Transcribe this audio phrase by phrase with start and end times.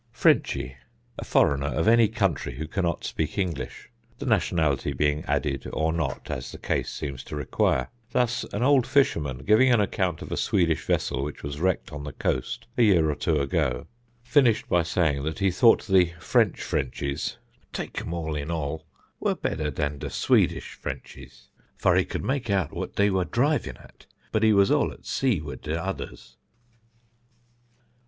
[0.13, 0.77] [Sidenote: "FRENCHYS"] Frenchy
[1.19, 6.31] (A foreigner of any country who cannot speak English, the nationality being added or not,
[6.31, 10.37] as the case seems to require): thus an old fisherman, giving an account of a
[10.37, 13.85] Swedish vessel which was wrecked on the coast a year or two ago,
[14.23, 17.37] finished by saying that he thought the French Frenchys,
[17.71, 18.87] take 'em all in all,
[19.19, 23.77] were better than the Swedish Frenchys, for he could make out what they were driving
[23.77, 26.37] at, but he was all at sea with the others.